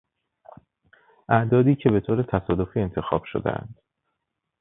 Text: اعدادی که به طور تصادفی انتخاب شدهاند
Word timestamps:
اعدادی 1.29 1.75
که 1.75 1.89
به 1.89 1.99
طور 1.99 2.23
تصادفی 2.23 2.79
انتخاب 2.79 3.23
شدهاند 3.25 3.75